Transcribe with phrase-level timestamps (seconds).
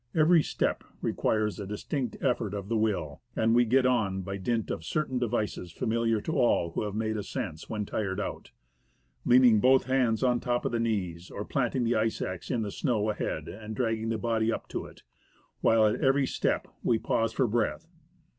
[0.15, 4.71] Every step requires a distinct effort of the will, and we get on by dint
[4.71, 8.49] of certain devices familiar to all who have made ascents when tired out—
[9.25, 13.75] leaning both hands on the knees, or planting the axe in the snow ahead and
[13.75, 15.03] dragging the body up by it,
[15.59, 17.85] while at every step we pause for breath.